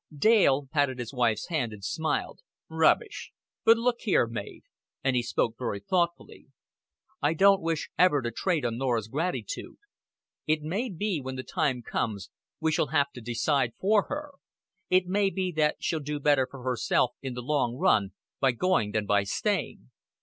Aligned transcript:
Dale 0.17 0.65
patted 0.71 0.97
his 0.97 1.13
wife's 1.13 1.49
hand, 1.49 1.71
and 1.71 1.85
smiled. 1.85 2.39
"Rubbish! 2.69 3.31
But 3.63 3.77
look 3.77 3.97
here, 4.01 4.25
Mav;" 4.25 4.63
and 5.03 5.15
he 5.15 5.21
spoke 5.21 5.59
very 5.59 5.79
thoughtfully. 5.79 6.47
"I 7.21 7.35
don't 7.35 7.61
wish 7.61 7.91
ever 7.99 8.19
to 8.23 8.31
trade 8.31 8.65
on 8.65 8.79
Norah's 8.79 9.07
gratitude. 9.07 9.77
It 10.47 10.63
may 10.63 10.89
be, 10.89 11.21
when 11.21 11.35
the 11.35 11.43
time 11.43 11.83
comes, 11.83 12.31
we 12.59 12.71
shall 12.71 12.87
have 12.87 13.11
to 13.11 13.21
decide 13.21 13.73
for 13.79 14.07
her. 14.07 14.31
It 14.89 15.05
may 15.05 15.29
be 15.29 15.51
that 15.51 15.75
she'll 15.81 15.99
do 15.99 16.19
better 16.19 16.47
for 16.49 16.63
herself 16.63 17.11
in 17.21 17.35
the 17.35 17.43
long 17.43 17.75
run 17.75 18.13
by 18.39 18.53
going 18.53 18.93
than 18.93 19.05
by 19.05 19.21
staying. 19.21 19.91